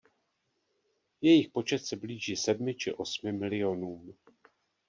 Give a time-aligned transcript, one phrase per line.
[1.21, 4.13] Jejich počet se blíží sedmi či osmi milionům.